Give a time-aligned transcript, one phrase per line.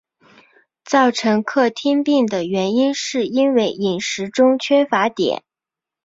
[0.83, 5.43] 造成克汀病的原因是因为饮食中缺乏碘。